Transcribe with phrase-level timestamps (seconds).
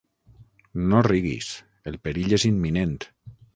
[0.93, 1.51] No riguis:
[1.93, 2.99] el perill és imminent.